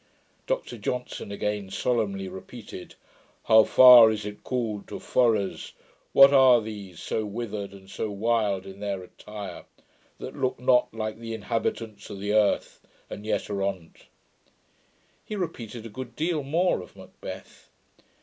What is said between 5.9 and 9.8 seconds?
What are these, So wither'd, and so wild in their attire